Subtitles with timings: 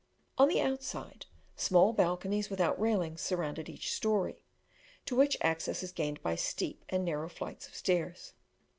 [0.39, 4.43] On the outside, small balconies without railings surround each story,
[5.05, 8.33] to which access is gained by steep and narrow flights of stairs.